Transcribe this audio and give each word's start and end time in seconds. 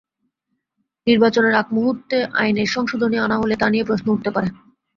নির্বাচনের 1.07 1.53
আগ 1.53 1.67
মুহূর্তে 1.73 2.17
আইনের 2.33 2.69
সংশোধনী 2.75 3.17
আনা 3.17 3.37
হলে 3.37 3.55
তা 3.57 3.67
নিয়ে 3.69 3.87
প্রশ্ন 3.89 4.07
উঠতে 4.09 4.29
পারে। 4.35 4.47